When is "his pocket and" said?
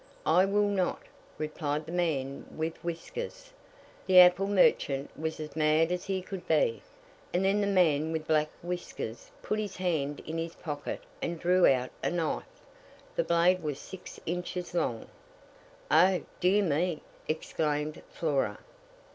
10.39-11.39